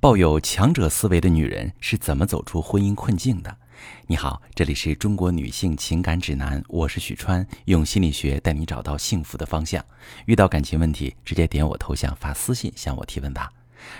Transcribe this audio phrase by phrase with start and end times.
[0.00, 3.56] 抱有强者思维的女人是怎么走出婚姻困境的？
[4.06, 9.84] 你好，这里是中国女性情感指南，我是许川，用心理学带你找到幸福的方向。
[10.26, 13.52] 遇到感情问题，直接点我头像发私信向我提问吧。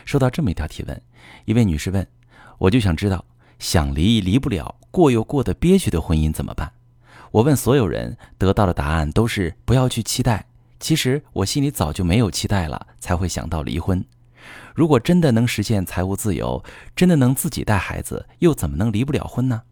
[0.05, 1.03] 收到这么一条提问，
[1.47, 2.07] 一位女士问
[2.59, 3.25] ：“我就想知道，
[3.59, 6.71] 想离离不了，过又过得憋屈的婚姻怎么办？”
[7.33, 10.47] 我问所有人，得到的答案都是不要去期待。
[10.79, 14.05] 其实我心里早就没有期待了，才会想到离婚。
[14.75, 16.63] 如果真的能实现财务自由，
[16.95, 19.63] 真的能自己带孩子，又怎么能离不了婚呢？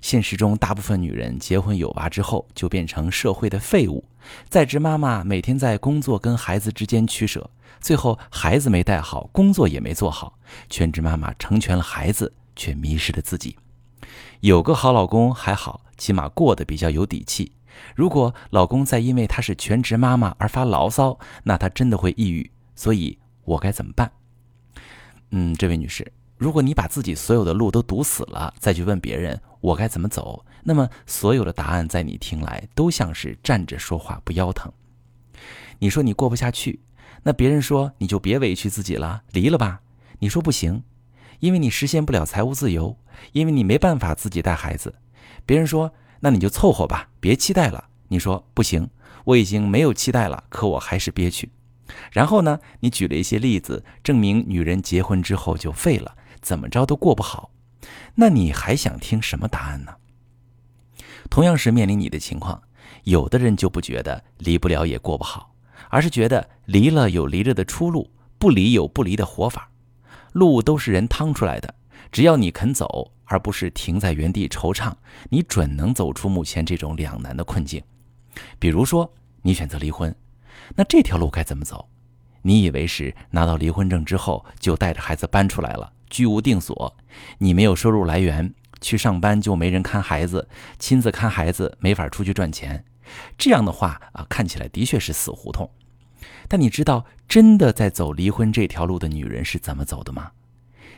[0.00, 4.04] 现实中，大部分女人结婚有娃之后，就变成社会的废物。
[4.48, 10.38] 在职妈妈每天在工作跟孩子之间取舍，最后孩子没带好，工作也没做好。
[10.70, 13.56] 全职妈妈成全了孩子，却迷失了自己。
[14.40, 17.52] 有个好老公还好，起码过得比较有底气。
[17.94, 22.50] 如果老公再因为她是全职妈妈而发牢骚，那她真的会抑郁。
[22.74, 24.12] 所以，我该怎么办？
[25.30, 34.70] 嗯，这位女士，如果你把自己所有的路都堵死了，再去问别人我该怎么走，那么所有的答案在你听来都像是站着说话不腰疼。
[35.78, 36.80] 你说你过不下去，
[37.22, 39.80] 那别人说你就别委屈自己了，离了吧。
[40.18, 40.82] 你说不行，
[41.40, 42.98] 因为你实现不了财务自由，
[43.32, 44.94] 因为你没办法自己带孩子。
[45.46, 47.88] 别人说那你就凑合吧，别期待了。
[48.08, 48.90] 你说不行，
[49.24, 51.50] 我已经没有期待了，可我还是憋屈。
[52.10, 52.58] 然后呢？
[52.80, 57.50] 你举了一些例子，证明女人结婚之后就废了，怎么着都过不好。
[58.14, 59.94] 那你还想听什么答案呢？
[61.30, 62.62] 同样是面临你的情况，
[63.04, 65.54] 有的人就不觉得离不了也过不好，
[65.90, 69.70] 而是觉得离了有离了的出路，不离有不离的活法。
[70.32, 71.74] 路都是人趟出来的，
[72.10, 74.92] 只要你肯走，而不是停在原地惆怅，
[75.30, 77.82] 你准能走出目前这种两难的困境。
[78.58, 80.14] 比如说，你选择离婚。
[80.76, 81.88] 那这条路该怎么走？
[82.42, 86.96] 你以为是拿到离婚证之后就带着孩子搬出来了，居无定所，
[87.38, 92.84] 你没有收入来源，去上班就没人看孩子，亲自看孩子没法出去赚钱。
[93.36, 95.68] 这样的话啊，看起来的确是死胡同。
[96.46, 100.32] 但你知道真的在走离婚这条路的女人是怎么走的吗？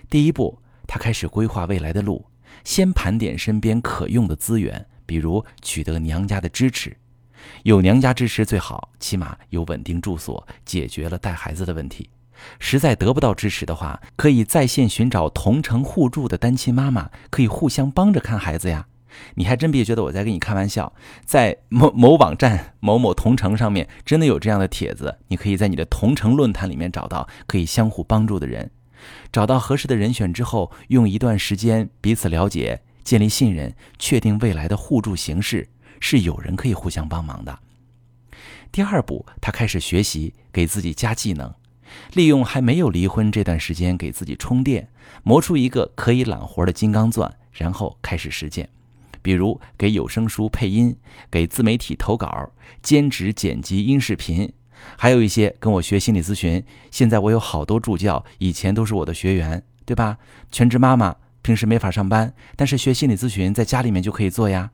[0.09, 2.27] 第一步，她开始规划未来的路，
[2.65, 6.97] 先盘点身边可用的资源，比如取得娘家的支持。
[7.63, 12.11] 有娘家支持最好，起码有稳定住所，解决了带孩子的问题。
[12.59, 18.87] 实在得不到支持的话，可以在线寻找同城互助的单亲妈妈，可以互相帮着看孩子呀。
[19.35, 20.93] 你还真别觉得我在跟你开玩笑，
[21.25, 25.19] 在某某网站、某某同城上面，真的有这样的帖子。
[25.29, 28.71] 你可以在你的同城论坛里面找到可以相互帮助的人。
[29.33, 35.69] 找到合适的人选之后，用一段时间彼此了解，建立信任，确定未来的互助形式。
[36.01, 37.59] 是有人可以互相帮忙的。
[38.73, 41.55] 第二步，他开始学习，给自己加技能，
[42.15, 44.89] 利用还没有离婚这段时间给自己充电，
[45.23, 48.69] 磨出一个可以揽活的金刚钻，然后开始实践。
[49.23, 50.97] 比如给有声书配音，
[51.31, 52.51] 给自媒体投稿，
[52.81, 54.51] 兼职剪辑音视频，
[54.97, 56.65] 还有一些跟我学心理咨询。
[56.91, 60.17] 现在我有好多助教，以前都是我的学员，对吧？
[60.51, 64.71] 全职妈妈平时没法上班，但是学心理咨询在家里面就可以做呀。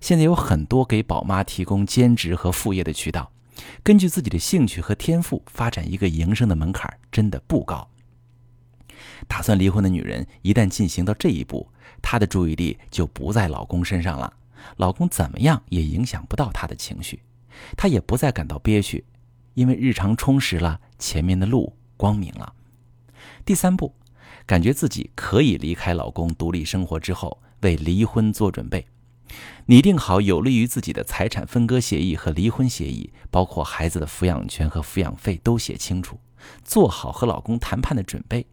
[0.00, 3.30] 现在有很多给宝妈提供兼职和副业的渠道，
[3.82, 7.88] 根据自己的兴趣和天赋发展一个营生的门槛真的不高。
[9.26, 11.68] 打算离婚的女人一旦进行到这一步，
[12.02, 14.32] 她的注意力就不在老公身上了，
[14.76, 17.22] 老公怎么样也影响不到她的情绪，
[17.76, 19.04] 她也不再感到憋屈，
[19.54, 22.54] 因为日常充实了，前面的路光明了。
[23.44, 23.94] 第三步，
[24.46, 28.86] 感觉自己可以离开老公独立生活之后，为离婚做准备。
[29.66, 36.18] 拟定好有利于自己的财产分割协议和离婚协议，包括孩子的抚养权和抚养费都写清楚，
[36.62, 38.46] 做好和老公谈判的准备。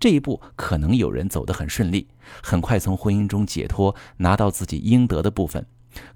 [0.00, 2.08] 这一步可能有人走得很顺利，
[2.42, 5.62] 很快从婚姻中解脱，拿到自己应得的部分；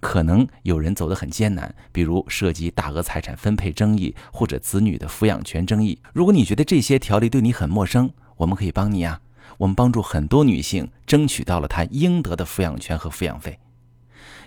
[0.00, 5.98] 可能有人走得很艰难，比如涉及大额财产分配争议或者子女的抚养权争议。
[6.12, 9.20] 如果你觉得这些条例对你很陌生，我们可以帮你啊！
[9.58, 13.60] 我们帮助很多女性争取到了她应得的抚养权和抚养费。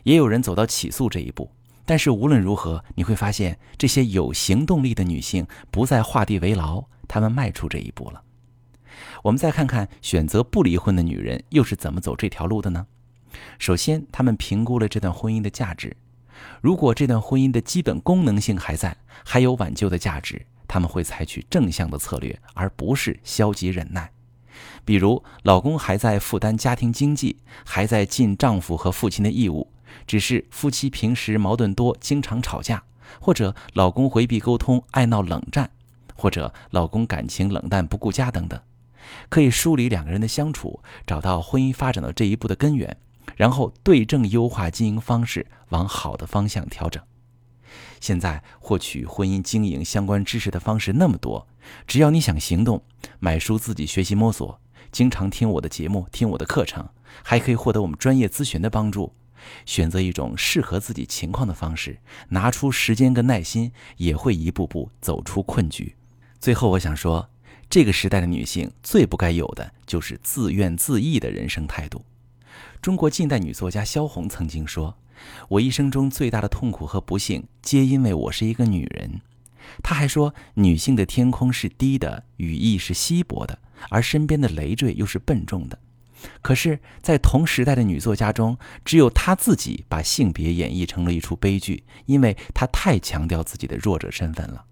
[0.06, 1.50] 也有人走到起诉这一步，
[1.84, 8.22] 但是无论如何，你会发现这些有行动力的女性不再画地为牢，她们迈出这一步了。
[9.24, 12.86] 我们再看看选择不离婚的女人又是怎么走这条路的呢？
[13.57, 15.98] 首先，她们评估了这段婚姻的价值，
[16.62, 24.12] 如果这段婚姻的基本功能性还在，还有挽救的价值，他们会采取正向的策略，而不是消极忍耐。
[24.86, 29.68] 比如，老公还在负担家庭经济，还在尽丈夫和父亲的义务。
[30.08, 32.84] 只是夫妻平时矛盾多，经常吵架，
[33.20, 35.72] 或者老公回避沟通，爱闹冷战，
[36.16, 38.60] 或者老公感情冷淡不顾家等等。
[39.30, 42.98] 可以梳理两个人的相处，找到婚姻发展到这一步的根源，
[43.36, 47.02] 然后对症优化经营方式，往好的方向调整。
[48.00, 51.48] 现在获取婚姻经营相关知识的方式那么多，
[51.86, 52.84] 只要你想行动，
[53.20, 54.60] 买书自己学习摸索，
[54.92, 56.88] 经常听我的节目，听我的课程，
[57.24, 59.14] 还可以获得我们专业咨询的帮助。
[59.66, 62.00] 选择一种适合自己情况的方式，
[62.30, 65.96] 拿出时间跟耐心，也会一步步走出困局。
[66.40, 67.30] 最后，我想说，
[67.70, 72.06] 这个时代的女性最不该有的就是自怨自艾的人生态度。
[72.82, 74.98] 中国近代女作家萧红曾经说。
[75.48, 79.22] 我一生中最大的痛苦和不幸，皆因为我是一个女人。
[79.81, 83.58] 她还说，女性的天空是低的，羽翼是稀薄的，
[83.90, 85.80] 而身边的累赘又是笨重的。
[86.42, 94.66] 可是，在同时代的女作家中，只有她自己把性别演绎成了一出悲剧，因为她太强调自己的弱者身份了。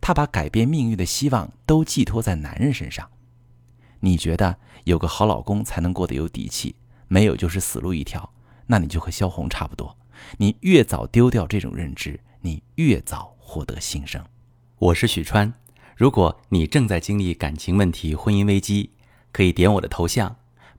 [0.00, 3.08] 她把改变命运的希望都寄托在男人身上。
[4.00, 6.74] 你觉得有个好老公才能过得有底气，
[7.08, 8.32] 没有就是死路一条。
[8.66, 9.96] 那你就和萧红差不多，
[10.38, 14.24] 你越早丢掉这种认知，你越早获得新生。
[14.78, 15.52] 我是许川，
[15.96, 18.90] 如果你正在经历感情问题、婚姻危机，
[19.32, 20.36] 可以点我的头像，